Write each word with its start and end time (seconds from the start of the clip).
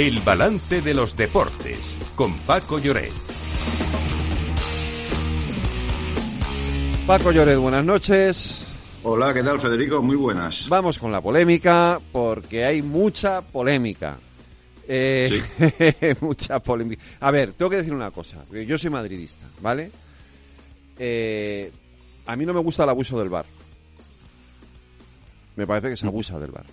El 0.00 0.18
balance 0.20 0.80
de 0.80 0.94
los 0.94 1.14
deportes 1.14 1.98
con 2.16 2.32
Paco 2.38 2.78
Lloret. 2.78 3.12
Paco 7.06 7.30
Lloret, 7.30 7.58
buenas 7.58 7.84
noches. 7.84 8.64
Hola, 9.02 9.34
¿qué 9.34 9.42
tal 9.42 9.60
Federico? 9.60 10.02
Muy 10.02 10.16
buenas. 10.16 10.70
Vamos 10.70 10.96
con 10.96 11.12
la 11.12 11.20
polémica 11.20 12.00
porque 12.12 12.64
hay 12.64 12.80
mucha 12.80 13.42
polémica. 13.42 14.16
Eh, 14.88 16.16
mucha 16.22 16.60
polémica. 16.60 17.02
A 17.20 17.30
ver, 17.30 17.52
tengo 17.52 17.68
que 17.68 17.76
decir 17.76 17.92
una 17.92 18.10
cosa. 18.10 18.42
Yo 18.50 18.78
soy 18.78 18.88
madridista, 18.88 19.44
¿vale? 19.60 19.90
Eh, 20.98 21.70
a 22.24 22.36
mí 22.36 22.46
no 22.46 22.54
me 22.54 22.60
gusta 22.60 22.84
el 22.84 22.88
abuso 22.88 23.18
del 23.18 23.28
bar. 23.28 23.44
Me 25.56 25.66
parece 25.66 25.90
que 25.90 25.98
se 25.98 26.06
abusa 26.06 26.38
del 26.38 26.52
bar. 26.52 26.64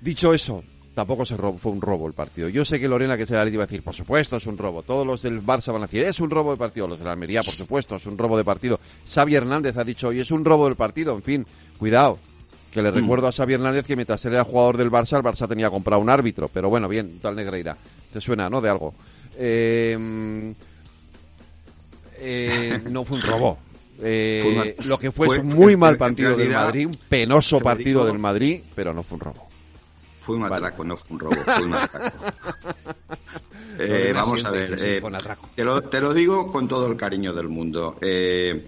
Dicho 0.00 0.32
eso, 0.32 0.64
tampoco 0.98 1.24
se 1.24 1.36
fue 1.36 1.70
un 1.70 1.80
robo 1.80 2.08
el 2.08 2.12
partido. 2.12 2.48
Yo 2.48 2.64
sé 2.64 2.80
que 2.80 2.88
Lorena, 2.88 3.16
que 3.16 3.24
será 3.24 3.44
la 3.44 3.50
iba 3.50 3.62
a 3.62 3.66
decir, 3.66 3.84
por 3.84 3.94
supuesto, 3.94 4.36
es 4.36 4.46
un 4.48 4.58
robo. 4.58 4.82
Todos 4.82 5.06
los 5.06 5.22
del 5.22 5.40
Barça 5.40 5.72
van 5.72 5.82
a 5.82 5.86
decir, 5.86 6.02
es 6.02 6.18
un 6.18 6.28
robo 6.28 6.50
de 6.50 6.56
partido. 6.56 6.88
Los 6.88 6.98
de 6.98 7.04
la 7.04 7.12
Almería, 7.12 7.40
por 7.44 7.54
supuesto, 7.54 7.94
es 7.94 8.06
un 8.06 8.18
robo 8.18 8.36
de 8.36 8.42
partido. 8.42 8.80
Xavi 9.08 9.36
Hernández 9.36 9.76
ha 9.76 9.84
dicho 9.84 10.08
hoy, 10.08 10.18
es 10.18 10.32
un 10.32 10.44
robo 10.44 10.64
del 10.64 10.74
partido. 10.74 11.14
En 11.14 11.22
fin, 11.22 11.46
cuidado. 11.78 12.18
Que 12.72 12.82
le 12.82 12.90
mm. 12.90 12.96
recuerdo 12.96 13.28
a 13.28 13.32
Xavi 13.32 13.54
Hernández 13.54 13.86
que 13.86 13.94
mientras 13.94 14.24
él 14.24 14.32
era 14.32 14.42
jugador 14.42 14.76
del 14.76 14.90
Barça, 14.90 15.16
el 15.16 15.22
Barça 15.22 15.48
tenía 15.48 15.70
comprado 15.70 16.02
un 16.02 16.10
árbitro. 16.10 16.50
Pero 16.52 16.68
bueno, 16.68 16.88
bien, 16.88 17.20
tal 17.22 17.36
Negreira. 17.36 17.76
Te 18.12 18.20
suena, 18.20 18.50
¿no? 18.50 18.60
De 18.60 18.68
algo. 18.68 18.92
Eh, 19.36 20.52
eh, 22.18 22.80
no 22.90 23.04
fue 23.04 23.18
un 23.18 23.22
robo. 23.22 23.58
Eh, 24.02 24.74
lo 24.84 24.98
que 24.98 25.12
fue, 25.12 25.38
un 25.38 25.46
muy 25.46 25.76
mal 25.76 25.96
partido 25.96 26.36
del 26.36 26.50
Madrid, 26.50 26.86
un 26.86 26.96
penoso 27.08 27.60
partido 27.60 28.04
del 28.04 28.18
Madrid, 28.18 28.62
pero 28.74 28.92
no 28.92 29.04
fue 29.04 29.14
un 29.14 29.20
robo. 29.20 29.47
Fue 30.28 30.36
un 30.36 30.44
atraco, 30.44 30.84
no 30.84 30.94
fue 30.94 31.14
un 31.14 31.20
robo, 31.20 31.36
fue 31.36 31.64
un 31.64 31.72
atraco. 31.72 32.24
Eh, 33.80 34.10
vamos 34.12 34.44
a 34.44 34.50
ver, 34.50 34.76
eh, 34.78 35.00
te, 35.54 35.64
lo, 35.64 35.82
te, 35.82 36.00
lo, 36.00 36.12
digo 36.12 36.50
con 36.50 36.66
todo 36.66 36.90
el 36.90 36.96
cariño 36.98 37.32
del 37.32 37.48
mundo. 37.48 37.96
Eh, 38.00 38.66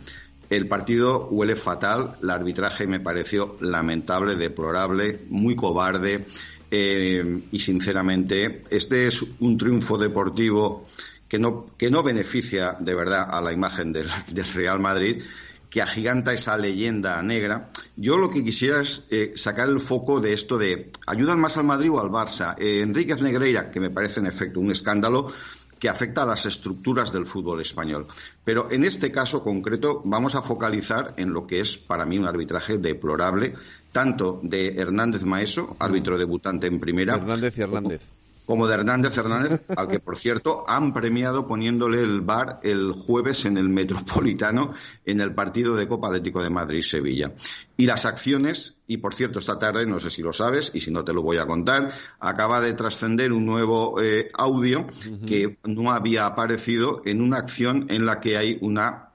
el 0.49 0.69
partido 0.69 1.27
huele 1.31 1.57
fatal, 1.57 2.15
el 2.23 2.31
arbitraje 2.31 2.87
me 2.87 3.01
pareció 3.01 3.57
lamentable, 3.61 4.37
deplorable, 4.37 5.27
muy 5.29 5.57
cobarde 5.57 6.27
y 6.71 7.59
sinceramente 7.59 8.63
este 8.71 9.09
es 9.09 9.23
un 9.41 9.59
triunfo 9.59 9.99
deportivo 9.99 10.87
que 11.29 11.41
no, 11.41 11.67
que 11.77 11.91
no 11.91 12.03
beneficia 12.05 12.77
de 12.79 12.95
verdad 12.95 13.27
a 13.29 13.43
la 13.43 13.53
imagen 13.53 13.93
del, 13.93 14.09
del 14.33 14.47
Real 14.47 14.79
Madrid 14.79 15.23
que 15.71 15.81
agiganta 15.81 16.33
esa 16.33 16.57
leyenda 16.57 17.23
negra. 17.23 17.71
Yo 17.97 18.19
lo 18.19 18.29
que 18.29 18.45
quisiera 18.45 18.81
es 18.81 19.05
eh, 19.11 19.33
sacar 19.37 19.69
el 19.69 19.81
foco 19.81 20.21
de 20.21 20.33
esto 20.33 20.59
de 20.59 20.91
¿ayudan 21.07 21.41
más 21.41 21.57
al 21.57 21.65
Madrid 21.65 21.93
o 21.93 22.01
al 22.01 22.11
Barça? 22.11 22.57
Eh, 22.59 22.81
Enríquez 22.81 23.23
Negreira, 23.23 23.71
que 23.71 23.81
me 23.81 23.91
parece 23.91 24.21
en 24.21 24.27
efecto 24.27 24.59
un 24.61 24.73
escándalo 24.73 25.33
que 25.79 25.89
afecta 25.89 26.25
a 26.25 26.27
las 26.27 26.45
estructuras 26.45 27.13
del 27.13 27.25
fútbol 27.25 27.61
español. 27.61 28.07
Pero 28.45 28.71
en 28.71 28.85
este 28.85 29.11
caso 29.11 29.43
concreto 29.43 30.03
vamos 30.05 30.35
a 30.35 30.43
focalizar 30.43 31.15
en 31.17 31.33
lo 31.33 31.47
que 31.47 31.61
es 31.61 31.79
para 31.79 32.05
mí 32.05 32.19
un 32.19 32.27
arbitraje 32.27 32.77
deplorable, 32.77 33.55
tanto 33.93 34.41
de 34.43 34.75
Hernández 34.77 35.25
Maeso, 35.25 35.77
árbitro 35.79 36.19
debutante 36.19 36.67
en 36.67 36.81
primera. 36.81 37.15
Hernández 37.15 37.57
y 37.57 37.63
Hernández 37.63 38.20
de 38.51 38.75
Hernández 38.75 39.17
Hernández, 39.17 39.63
al 39.77 39.87
que 39.87 40.01
por 40.01 40.17
cierto 40.17 40.65
han 40.67 40.93
premiado 40.93 41.47
poniéndole 41.47 42.03
el 42.03 42.21
bar 42.21 42.59
el 42.65 42.93
jueves 42.93 43.45
en 43.45 43.57
el 43.57 43.69
Metropolitano 43.69 44.73
en 45.05 45.21
el 45.21 45.33
partido 45.35 45.77
de 45.77 45.87
Copa 45.87 46.09
Atlético 46.09 46.43
de 46.43 46.51
Madrid-Sevilla. 46.51 47.33
Y 47.77 47.87
las 47.87 48.07
acciones, 48.07 48.75
y 48.89 48.97
por 48.97 49.15
cierto 49.15 49.39
esta 49.39 49.59
tarde, 49.59 49.87
no 49.87 50.01
sé 50.01 50.11
si 50.11 50.21
lo 50.21 50.33
sabes, 50.33 50.73
y 50.75 50.81
si 50.81 50.91
no 50.91 51.05
te 51.05 51.13
lo 51.13 51.23
voy 51.23 51.37
a 51.37 51.47
contar, 51.47 51.93
acaba 52.19 52.61
de 52.61 52.75
trascender 52.75 53.33
un 53.33 53.47
nuevo 53.47 54.01
eh, 54.03 54.31
audio 54.35 54.87
que 55.27 55.59
no 55.65 55.93
había 55.93 56.27
aparecido 56.27 57.03
en 57.05 57.23
una 57.23 57.39
acción 57.39 57.87
en 57.89 58.05
la 58.05 58.19
que 58.19 58.37
hay 58.37 58.59
una 58.61 59.10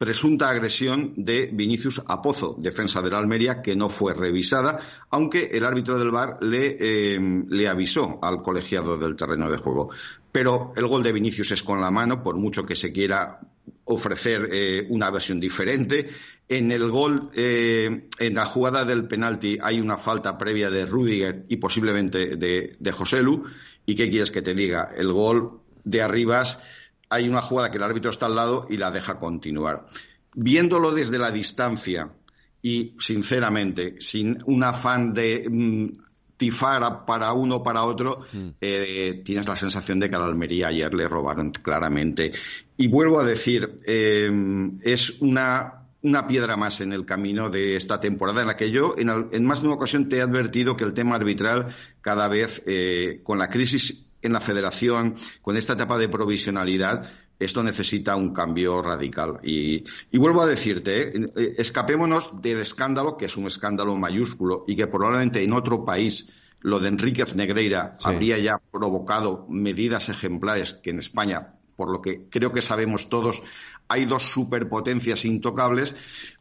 presunta 0.00 0.48
agresión 0.48 1.12
de 1.14 1.50
Vinicius 1.52 2.00
Apozo, 2.06 2.56
defensa 2.58 3.02
de 3.02 3.10
la 3.10 3.18
Almería, 3.18 3.60
que 3.60 3.76
no 3.76 3.90
fue 3.90 4.14
revisada, 4.14 4.80
aunque 5.10 5.50
el 5.52 5.62
árbitro 5.62 5.98
del 5.98 6.10
VAR 6.10 6.38
le, 6.40 7.14
em, 7.14 7.46
le 7.50 7.68
avisó 7.68 8.18
al 8.22 8.40
colegiado 8.40 8.96
del 8.96 9.14
terreno 9.14 9.50
de 9.50 9.58
juego. 9.58 9.90
Pero 10.32 10.72
el 10.74 10.86
gol 10.86 11.02
de 11.02 11.12
Vinicius 11.12 11.50
es 11.50 11.62
con 11.62 11.82
la 11.82 11.90
mano, 11.90 12.22
por 12.22 12.36
mucho 12.36 12.64
que 12.64 12.76
se 12.76 12.92
quiera 12.92 13.40
ofrecer 13.84 14.48
eh, 14.50 14.86
una 14.88 15.10
versión 15.10 15.38
diferente. 15.38 16.08
En 16.48 16.72
el 16.72 16.90
gol, 16.90 17.30
eh, 17.34 18.08
en 18.18 18.34
la 18.34 18.46
jugada 18.46 18.86
del 18.86 19.06
penalti, 19.06 19.58
hay 19.60 19.80
una 19.80 19.98
falta 19.98 20.38
previa 20.38 20.70
de 20.70 20.86
Rudiger 20.86 21.44
y 21.50 21.58
posiblemente 21.58 22.36
de, 22.36 22.74
de 22.78 22.92
José 22.92 23.20
Lu. 23.20 23.44
¿Y 23.84 23.96
qué 23.96 24.08
quieres 24.08 24.30
que 24.30 24.40
te 24.40 24.54
diga? 24.54 24.94
El 24.96 25.12
gol 25.12 25.60
de 25.84 26.00
Arribas 26.00 26.58
hay 27.10 27.28
una 27.28 27.42
jugada 27.42 27.70
que 27.70 27.76
el 27.76 27.82
árbitro 27.82 28.10
está 28.10 28.26
al 28.26 28.36
lado 28.36 28.66
y 28.70 28.76
la 28.76 28.90
deja 28.90 29.18
continuar. 29.18 29.86
Viéndolo 30.34 30.92
desde 30.92 31.18
la 31.18 31.30
distancia 31.30 32.08
y, 32.62 32.94
sinceramente, 32.98 33.96
sin 33.98 34.38
un 34.46 34.62
afán 34.62 35.12
de 35.12 35.46
mm, 35.50 35.88
tifar 36.36 37.04
para 37.04 37.32
uno 37.32 37.56
o 37.56 37.62
para 37.62 37.82
otro, 37.82 38.20
mm. 38.32 38.48
eh, 38.60 39.22
tienes 39.24 39.48
la 39.48 39.56
sensación 39.56 39.98
de 39.98 40.08
que 40.08 40.16
a 40.16 40.20
la 40.20 40.26
Almería 40.26 40.68
ayer 40.68 40.94
le 40.94 41.08
robaron 41.08 41.50
claramente. 41.50 42.32
Y 42.76 42.86
vuelvo 42.86 43.18
a 43.20 43.24
decir, 43.24 43.76
eh, 43.84 44.30
es 44.82 45.20
una 45.20 45.80
una 46.02 46.26
piedra 46.26 46.56
más 46.56 46.80
en 46.80 46.92
el 46.92 47.04
camino 47.04 47.50
de 47.50 47.76
esta 47.76 48.00
temporada 48.00 48.40
en 48.40 48.46
la 48.46 48.56
que 48.56 48.70
yo 48.70 48.94
en, 48.96 49.44
más 49.44 49.60
de 49.60 49.66
una 49.66 49.76
ocasión 49.76 50.08
te 50.08 50.16
he 50.16 50.22
advertido 50.22 50.76
que 50.76 50.84
el 50.84 50.94
tema 50.94 51.16
arbitral 51.16 51.68
cada 52.00 52.26
vez 52.28 52.62
eh, 52.66 53.20
con 53.22 53.38
la 53.38 53.50
crisis 53.50 54.09
en 54.22 54.32
la 54.32 54.40
federación, 54.40 55.14
con 55.42 55.56
esta 55.56 55.74
etapa 55.74 55.98
de 55.98 56.08
provisionalidad, 56.08 57.08
esto 57.38 57.62
necesita 57.62 58.16
un 58.16 58.32
cambio 58.34 58.82
radical. 58.82 59.40
Y, 59.42 59.84
vuelvo 60.12 60.42
a 60.42 60.46
decirte, 60.46 61.16
¿eh? 61.16 61.32
Eh, 61.36 61.54
escapémonos 61.56 62.30
del 62.42 62.60
escándalo, 62.60 63.16
que 63.16 63.24
es 63.24 63.36
un 63.36 63.46
escándalo 63.46 63.96
mayúsculo 63.96 64.64
y 64.68 64.76
que 64.76 64.86
probablemente 64.86 65.42
en 65.42 65.54
otro 65.54 65.84
país 65.84 66.28
lo 66.60 66.78
de 66.78 66.88
Enríquez 66.88 67.34
Negreira 67.34 67.96
habría 68.02 68.38
ya 68.38 68.60
provocado 68.70 69.46
medidas 69.48 70.10
ejemplares 70.10 70.74
que 70.74 70.90
en 70.90 70.98
España, 70.98 71.54
por 71.80 71.90
lo 71.90 72.02
que 72.02 72.28
creo 72.28 72.52
que 72.52 72.60
sabemos 72.60 73.08
todos, 73.08 73.42
hay 73.88 74.04
dos 74.04 74.22
superpotencias 74.22 75.24
intocables, 75.24 75.94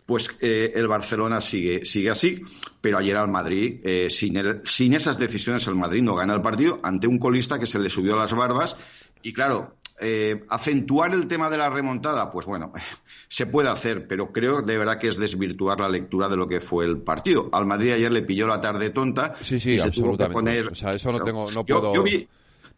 pues 0.05 0.35
eh, 0.41 0.73
el 0.75 0.89
Barcelona 0.89 1.39
sigue, 1.39 1.85
sigue 1.85 2.09
así, 2.09 2.43
pero 2.81 2.97
ayer 2.97 3.15
al 3.15 3.29
Madrid, 3.29 3.79
eh, 3.85 4.09
sin, 4.09 4.37
sin 4.65 4.95
esas 4.95 5.17
decisiones, 5.17 5.65
el 5.67 5.75
Madrid 5.75 6.03
no 6.03 6.13
gana 6.13 6.33
el 6.33 6.41
partido 6.41 6.81
ante 6.83 7.07
un 7.07 7.19
colista 7.19 7.57
que 7.57 7.67
se 7.67 7.79
le 7.79 7.89
subió 7.89 8.17
las 8.17 8.33
barbas 8.33 8.75
y 9.23 9.31
claro, 9.31 9.77
eh, 10.01 10.41
acentuar 10.49 11.13
el 11.13 11.27
tema 11.27 11.49
de 11.49 11.57
la 11.57 11.69
remontada, 11.69 12.29
pues 12.29 12.45
bueno, 12.45 12.73
se 13.29 13.45
puede 13.45 13.69
hacer, 13.69 14.07
pero 14.09 14.33
creo 14.33 14.61
de 14.61 14.77
verdad 14.77 14.99
que 14.99 15.07
es 15.07 15.17
desvirtuar 15.17 15.79
la 15.79 15.87
lectura 15.87 16.27
de 16.27 16.35
lo 16.35 16.49
que 16.49 16.59
fue 16.59 16.83
el 16.83 16.97
partido. 16.97 17.47
Al 17.53 17.65
Madrid 17.65 17.93
ayer 17.93 18.11
le 18.11 18.23
pilló 18.23 18.45
la 18.45 18.59
tarde 18.59 18.89
tonta. 18.89 19.35
Sí, 19.41 19.57
sí, 19.57 19.75
y 19.75 19.79
se 19.79 19.89
tuvo 19.89 20.17
que 20.17 20.25
poner. 20.25 20.67
O 20.67 20.75
sea, 20.75 20.89
eso 20.89 21.13
no 21.13 21.23
tengo, 21.23 21.49
no 21.49 21.63
puedo. 21.63 21.93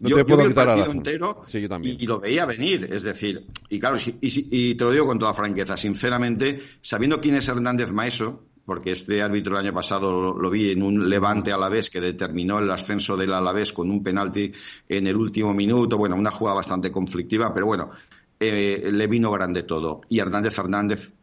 No 0.01 0.09
yo, 0.09 0.25
vi 0.25 0.33
el 0.33 0.53
partido 0.53 0.91
entero 0.91 1.45
y, 1.83 2.07
lo 2.07 2.19
veía 2.19 2.47
venir, 2.47 2.89
es 2.91 3.03
decir, 3.03 3.45
y 3.69 3.79
claro, 3.79 3.97
y, 4.19 4.73
te 4.73 4.83
lo 4.83 4.91
digo 4.91 5.05
con 5.05 5.19
toda 5.19 5.31
franqueza, 5.31 5.77
sinceramente, 5.77 6.59
sabiendo 6.81 7.21
quién 7.21 7.35
es 7.35 7.47
Hernández 7.47 7.91
Maeso, 7.91 8.43
porque 8.65 8.93
este 8.93 9.21
árbitro 9.21 9.53
el 9.53 9.65
año 9.65 9.73
pasado 9.73 10.33
lo, 10.33 10.49
vi 10.49 10.71
en 10.71 10.81
un 10.81 11.07
levante 11.07 11.51
a 11.51 11.57
la 11.57 11.69
vez 11.69 11.91
que 11.91 12.01
determinó 12.01 12.57
el 12.57 12.71
ascenso 12.71 13.15
del 13.15 13.31
Alavés 13.31 13.73
con 13.73 13.91
un 13.91 14.01
penalti 14.01 14.51
en 14.89 15.05
el 15.05 15.15
último 15.15 15.53
minuto, 15.53 15.99
bueno, 15.99 16.15
una 16.15 16.31
jugada 16.31 16.55
bastante 16.55 16.91
conflictiva, 16.91 17.53
pero 17.53 17.67
bueno, 17.67 17.91
eh, 18.39 18.89
le 18.91 19.05
vino 19.05 19.31
grande 19.31 19.61
todo. 19.61 20.01
Y 20.09 20.17
Hernández 20.17 20.57
Hernández, 20.57 21.13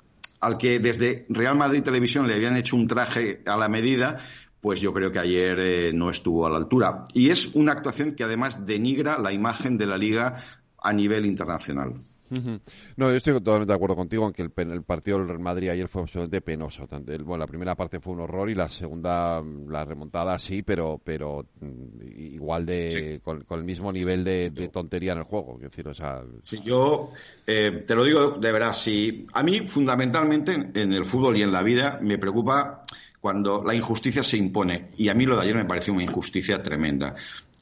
al 0.41 0.57
que 0.57 0.79
desde 0.79 1.27
Real 1.31 1.57
Madrid 1.57 1.83
Televisión 1.83 2.29
le 2.29 2.35
habían 2.35 2.57
hecho 2.57 2.77
un 2.77 2.87
traje 2.87 3.43
a 3.45 3.57
la 3.57 3.69
medida, 3.69 4.19
pues 4.61 4.81
yo 4.81 4.93
creo 4.93 5.11
que 5.11 5.19
ayer 5.19 5.59
eh, 5.59 5.93
no 5.93 6.11
estuvo 6.11 6.47
a 6.47 6.51
la 6.51 6.59
altura. 6.59 7.05
Y 7.15 7.31
es 7.31 7.55
una 7.55 7.73
actuación 7.73 8.15
que 8.15 8.25
además 8.25 8.67
denigra 8.67 9.19
la 9.19 9.33
imagen 9.33 9.79
de 9.79 9.87
la 9.87 9.99
liga 9.99 10.37
a 10.79 10.93
nivel 10.93 11.27
internacional. 11.27 11.95
No, 12.31 13.11
yo 13.11 13.17
estoy 13.17 13.33
totalmente 13.35 13.73
de 13.73 13.77
acuerdo 13.77 13.97
contigo 13.97 14.27
en 14.27 14.33
que 14.33 14.43
el, 14.43 14.83
partido 14.83 15.19
del 15.19 15.29
Real 15.29 15.41
Madrid 15.41 15.71
ayer 15.71 15.89
fue 15.89 16.03
absolutamente 16.03 16.41
penoso. 16.41 16.87
Bueno, 16.87 17.39
la 17.39 17.47
primera 17.47 17.75
parte 17.75 18.01
fue 18.01 18.13
un 18.13 18.21
horror 18.21 18.51
y 18.51 18.55
la 18.55 18.69
segunda, 18.69 19.43
la 19.69 19.85
remontada 19.85 20.39
sí, 20.39 20.63
pero 20.63 21.01
pero 21.03 21.47
mm, 21.61 22.03
igual 22.17 22.67
de 22.67 23.21
con, 23.23 23.45
el 23.49 23.65
mismo 23.65 23.93
nivel 23.93 24.25
de, 24.25 24.51
tontería 24.73 25.13
en 25.13 25.19
el 25.19 25.25
juego. 25.25 25.59
decir, 25.59 25.89
o 25.89 25.95
sea... 25.95 26.23
Sí, 26.43 26.61
yo 26.63 27.13
eh, 27.47 27.85
te 27.87 27.95
lo 27.95 28.05
digo 28.05 28.33
de 28.33 28.53
verdad, 28.53 28.73
sí. 28.73 29.27
A 29.33 29.43
mí 29.43 29.61
fundamentalmente 29.67 30.53
en 30.75 30.93
el 30.93 31.05
fútbol 31.05 31.37
y 31.37 31.43
en 31.43 31.53
la 31.53 31.63
vida 31.63 31.99
me 32.03 32.19
preocupa 32.19 32.78
cuando 33.21 33.63
la 33.65 33.75
injusticia 33.75 34.23
se 34.23 34.37
impone. 34.37 34.91
Y 34.97 35.09
a 35.09 35.15
mí 35.15 35.27
lo 35.27 35.37
de 35.37 35.43
ayer 35.43 35.57
me 35.57 35.65
pareció 35.65 35.93
una 35.93 36.05
injusticia 36.05 36.63
tremenda. 36.63 37.15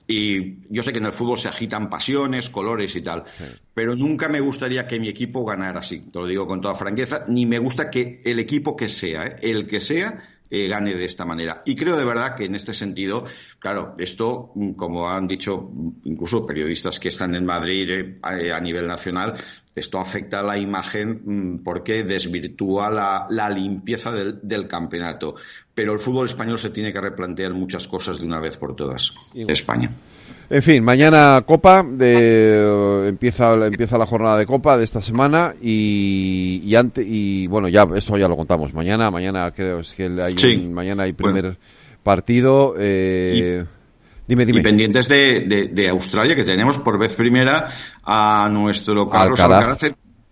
Y 0.08 0.69
yo 0.69 0.82
sé 0.82 0.93
que 0.93 0.99
en 0.99 1.06
el 1.06 1.12
fútbol 1.12 1.38
se 1.38 1.49
agitan 1.49 1.91
pasiones, 1.91 2.49
colores 2.49 2.94
y 2.94 3.03
tal, 3.03 3.25
pero 3.75 3.97
nunca 3.97 4.29
me 4.29 4.38
gustaría 4.38 4.87
que 4.87 5.00
mi 5.00 5.08
equipo 5.08 5.44
ganara 5.44 5.81
así, 5.81 5.99
te 6.12 6.19
lo 6.20 6.26
digo 6.29 6.47
con 6.47 6.61
toda 6.61 6.76
franqueza, 6.76 7.25
ni 7.26 7.44
me 7.44 7.58
gusta 7.58 7.91
que 7.91 8.23
el 8.25 8.38
equipo 8.38 8.76
que 8.76 8.88
sea, 8.88 9.26
¿eh? 9.26 9.37
el 9.43 9.67
que 9.67 9.81
sea, 9.81 10.23
eh, 10.49 10.69
gane 10.69 10.94
de 10.94 11.05
esta 11.05 11.25
manera. 11.25 11.62
Y 11.67 11.75
creo 11.75 11.97
de 11.97 12.05
verdad 12.05 12.37
que 12.37 12.44
en 12.44 12.55
este 12.55 12.73
sentido, 12.73 13.25
claro, 13.59 13.94
esto, 13.99 14.52
mm, 14.55 14.73
como 14.75 15.11
han 15.11 15.26
dicho 15.26 15.73
incluso 16.05 16.47
periodistas 16.47 17.00
que 17.00 17.09
están 17.09 17.35
en 17.35 17.44
Madrid 17.44 17.91
eh, 17.91 18.52
a 18.52 18.61
nivel 18.61 18.87
nacional, 18.87 19.35
esto 19.76 19.99
afecta 20.00 20.40
a 20.40 20.43
la 20.43 20.58
imagen 20.58 21.20
mm, 21.25 21.58
porque 21.62 22.02
desvirtúa 22.02 22.90
la, 22.90 23.50
limpieza 23.50 24.11
del, 24.11 24.67
campeonato. 24.67 25.37
Pero 25.75 25.93
el 25.93 26.00
fútbol 26.00 26.25
español 26.25 26.58
se 26.58 26.70
tiene 26.70 26.94
que 26.94 27.00
replantear 27.00 27.52
muchas 27.52 27.87
cosas 27.87 28.19
de 28.19 28.26
una 28.26 28.40
vez 28.40 28.56
por 28.56 28.75
todas. 28.75 29.12
España. 29.34 29.90
En 30.49 30.62
fin, 30.62 30.82
mañana 30.82 31.43
Copa, 31.46 31.84
de, 31.87 33.08
empieza, 33.08 33.52
empieza 33.67 33.99
la 33.99 34.06
jornada 34.06 34.38
de 34.38 34.46
Copa 34.46 34.78
de 34.78 34.84
esta 34.84 35.02
semana 35.02 35.55
y, 35.61 36.62
y, 36.64 37.00
y 37.02 37.46
bueno, 37.49 37.69
ya 37.69 37.87
esto 37.94 38.17
ya 38.17 38.28
lo 38.28 38.37
contamos. 38.37 38.73
Mañana, 38.73 39.11
mañana 39.11 39.50
creo 39.50 39.81
es 39.81 39.93
que 39.93 40.05
hay 40.05 40.69
mañana 40.69 41.02
hay 41.02 41.12
primer 41.12 41.58
partido. 42.02 42.75
Eh, 42.78 43.64
dime, 44.26 44.46
dime. 44.46 44.61
Y 44.61 44.62
pendientes 44.62 45.08
de, 45.08 45.70
de, 45.73 45.88
Australia, 45.88 46.34
que 46.34 46.44
tenemos 46.44 46.78
por 46.78 46.99
vez 46.99 47.14
primera 47.14 47.69
a 48.05 48.49
nuestro 48.50 49.08
Carlos 49.08 49.40
Alcaraz, 49.40 49.82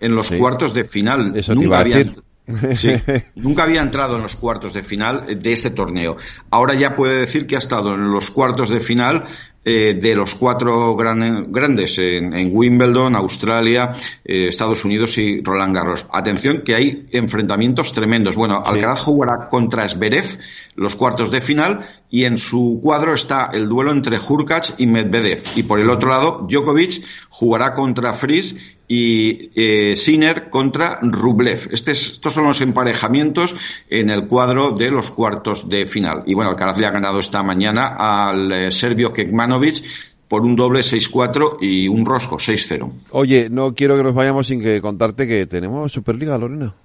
en 0.01 0.15
los 0.15 0.31
cuartos 0.33 0.75
de 0.75 0.85
final. 0.85 1.37
Eso 1.37 1.55
Nunca 1.55 1.79
había, 1.79 2.05
nunca 3.37 3.63
había 3.63 3.81
entrado 3.81 4.17
en 4.17 4.23
los 4.23 4.37
cuartos 4.37 4.73
de 4.73 4.83
final 4.83 5.41
de 5.41 5.53
este 5.53 5.71
torneo. 5.71 6.17
Ahora 6.51 6.75
ya 6.75 6.95
puede 6.95 7.19
decir 7.19 7.47
que 7.47 7.57
ha 7.57 7.59
estado 7.59 7.95
en 7.95 8.11
los 8.11 8.31
cuartos 8.31 8.69
de 8.69 8.81
final 8.81 9.25
eh, 9.65 9.99
de 9.99 10.15
los 10.15 10.35
cuatro 10.35 10.95
grandes 10.95 11.99
en, 11.99 12.51
Wimbledon, 12.53 13.17
Australia, 13.17 13.93
eh, 14.23 14.49
Estados 14.49 14.85
Unidos 14.85 15.17
y 15.17 15.41
Roland 15.43 15.75
Garros. 15.75 16.07
Atención 16.13 16.61
que 16.63 16.75
hay 16.75 17.07
enfrentamientos 17.13 17.95
tremendos. 17.95 18.37
Bueno, 18.37 18.63
Alcaraz 18.63 19.01
jugará 19.01 19.49
contra 19.49 19.89
Zverev 19.89 20.39
los 20.75 20.97
cuartos 20.97 21.31
de 21.31 21.41
final 21.41 21.81
y 22.15 22.27
en 22.27 22.39
su 22.39 22.79
cuadro 22.81 23.13
está 23.13 23.51
el 23.53 23.69
duelo 23.69 23.91
entre 23.91 24.21
Hurkacz 24.21 24.75
y 24.79 24.87
Medvedev. 24.87 25.43
Y 25.57 25.65
por 25.65 25.81
el 25.81 25.91
otro 25.91 26.11
lado, 26.11 26.47
Djokovic 26.49 27.05
jugará 27.29 27.75
contra 27.75 28.15
Fries 28.15 28.55
y 28.87 29.51
eh, 29.57 29.97
Sinner 29.97 30.49
contra 30.49 31.01
Rublev. 31.03 31.71
Este 31.73 31.91
estos 31.91 32.33
son 32.33 32.47
los 32.47 32.61
emparejamientos 32.61 33.57
en 33.91 34.11
el 34.11 34.29
cuadro 34.29 34.71
de 34.71 34.93
los 34.93 35.11
cuartos 35.11 35.69
de 35.69 35.89
final. 35.89 36.23
Y 36.25 36.35
bueno, 36.35 36.51
Alcaraz 36.51 36.79
le 36.79 36.87
ha 36.87 36.93
ganado 36.93 37.19
esta 37.19 37.43
mañana 37.43 37.97
al 37.99 38.53
eh, 38.53 38.71
serbio 38.71 39.13
Kekmanovic 39.13 39.83
por 40.29 40.43
un 40.43 40.55
doble 40.55 40.83
6-4 40.83 41.57
y 41.63 41.89
un 41.89 42.07
rosco 42.07 42.37
6-0. 42.37 42.93
Oye, 43.11 43.49
no 43.51 43.75
quiero 43.75 43.97
que 43.97 44.05
nos 44.05 44.15
vayamos 44.15 44.47
sin 44.47 44.61
que 44.63 44.81
contarte 44.81 45.27
que 45.27 45.47
tenemos 45.47 45.91
Superliga, 45.91 46.39
Lorena. 46.39 46.77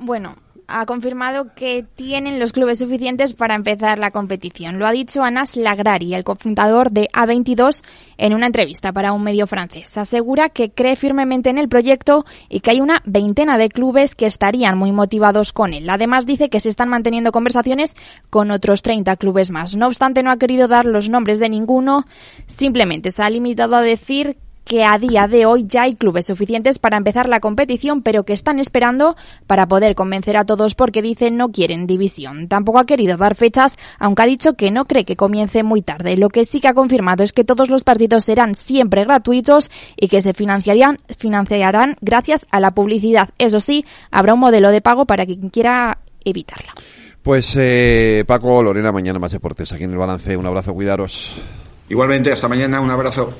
Bueno, 0.00 0.34
ha 0.72 0.86
confirmado 0.86 1.54
que 1.54 1.84
tienen 1.94 2.38
los 2.38 2.52
clubes 2.52 2.78
suficientes 2.78 3.34
para 3.34 3.54
empezar 3.54 3.98
la 3.98 4.10
competición. 4.10 4.78
Lo 4.78 4.86
ha 4.86 4.92
dicho 4.92 5.22
Anas 5.22 5.56
Lagrari, 5.56 6.14
el 6.14 6.24
cofundador 6.24 6.90
de 6.90 7.08
A22, 7.12 7.82
en 8.16 8.34
una 8.34 8.46
entrevista 8.46 8.92
para 8.92 9.12
un 9.12 9.22
medio 9.22 9.46
francés. 9.46 9.96
Asegura 9.98 10.48
que 10.48 10.70
cree 10.70 10.96
firmemente 10.96 11.50
en 11.50 11.58
el 11.58 11.68
proyecto 11.68 12.24
y 12.48 12.60
que 12.60 12.70
hay 12.70 12.80
una 12.80 13.02
veintena 13.04 13.58
de 13.58 13.68
clubes 13.68 14.14
que 14.14 14.26
estarían 14.26 14.78
muy 14.78 14.92
motivados 14.92 15.52
con 15.52 15.74
él. 15.74 15.88
Además, 15.90 16.26
dice 16.26 16.48
que 16.48 16.60
se 16.60 16.68
están 16.68 16.88
manteniendo 16.88 17.32
conversaciones 17.32 17.94
con 18.30 18.50
otros 18.50 18.82
30 18.82 19.16
clubes 19.16 19.50
más. 19.50 19.76
No 19.76 19.86
obstante, 19.86 20.22
no 20.22 20.30
ha 20.30 20.38
querido 20.38 20.68
dar 20.68 20.86
los 20.86 21.08
nombres 21.08 21.38
de 21.38 21.48
ninguno, 21.48 22.06
simplemente 22.46 23.10
se 23.10 23.22
ha 23.22 23.30
limitado 23.30 23.76
a 23.76 23.82
decir 23.82 24.36
que 24.64 24.84
a 24.84 24.98
día 24.98 25.28
de 25.28 25.46
hoy 25.46 25.64
ya 25.66 25.82
hay 25.82 25.94
clubes 25.94 26.26
suficientes 26.26 26.78
para 26.78 26.96
empezar 26.96 27.28
la 27.28 27.40
competición, 27.40 28.02
pero 28.02 28.24
que 28.24 28.32
están 28.32 28.58
esperando 28.58 29.16
para 29.46 29.66
poder 29.66 29.94
convencer 29.94 30.36
a 30.36 30.44
todos 30.44 30.74
porque 30.74 31.02
dicen 31.02 31.36
no 31.36 31.50
quieren 31.50 31.86
división. 31.86 32.48
Tampoco 32.48 32.78
ha 32.78 32.86
querido 32.86 33.16
dar 33.16 33.34
fechas, 33.34 33.76
aunque 33.98 34.22
ha 34.22 34.26
dicho 34.26 34.54
que 34.54 34.70
no 34.70 34.86
cree 34.86 35.04
que 35.04 35.16
comience 35.16 35.62
muy 35.62 35.82
tarde. 35.82 36.16
Lo 36.16 36.28
que 36.28 36.44
sí 36.44 36.60
que 36.60 36.68
ha 36.68 36.74
confirmado 36.74 37.22
es 37.22 37.32
que 37.32 37.44
todos 37.44 37.68
los 37.68 37.84
partidos 37.84 38.24
serán 38.24 38.54
siempre 38.54 39.04
gratuitos 39.04 39.70
y 39.96 40.08
que 40.08 40.20
se 40.20 40.34
financiarían, 40.34 40.98
financiarán 41.18 41.96
gracias 42.00 42.46
a 42.50 42.60
la 42.60 42.72
publicidad. 42.72 43.30
Eso 43.38 43.60
sí, 43.60 43.84
habrá 44.10 44.34
un 44.34 44.40
modelo 44.40 44.70
de 44.70 44.80
pago 44.80 45.06
para 45.06 45.26
quien 45.26 45.50
quiera 45.50 45.98
evitarla. 46.24 46.72
Pues 47.22 47.56
eh, 47.56 48.24
Paco, 48.26 48.62
Lorena, 48.62 48.90
mañana 48.90 49.18
más 49.18 49.30
deportes 49.30 49.72
aquí 49.72 49.84
en 49.84 49.92
el 49.92 49.98
balance. 49.98 50.36
Un 50.36 50.46
abrazo, 50.46 50.74
cuidaros. 50.74 51.34
Igualmente, 51.88 52.32
hasta 52.32 52.48
mañana, 52.48 52.80
un 52.80 52.90
abrazo. 52.90 53.32